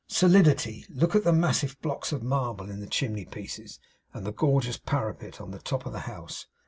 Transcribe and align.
Solidity! 0.07 0.83
Look 0.89 1.15
at 1.15 1.23
the 1.23 1.31
massive 1.31 1.79
blocks 1.79 2.11
of 2.11 2.23
marble 2.23 2.71
in 2.71 2.79
the 2.79 2.87
chimney 2.87 3.25
pieces, 3.25 3.79
and 4.15 4.25
the 4.25 4.33
gorgeous 4.33 4.77
parapet 4.79 5.39
on 5.39 5.51
the 5.51 5.59
top 5.59 5.85
of 5.85 5.93
the 5.93 5.99
house! 6.09 6.47